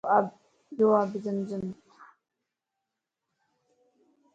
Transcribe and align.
يو 0.77 0.87
آبِ 0.99 1.11
زم 1.23 1.37
زمَ 1.47 1.63